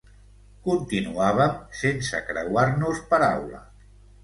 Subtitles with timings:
[0.67, 1.53] Continuàvem
[1.83, 3.65] sense creuar-nos paraula.